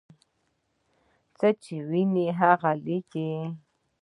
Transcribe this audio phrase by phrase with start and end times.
[1.37, 3.29] څه چې ویني هغه لیکي.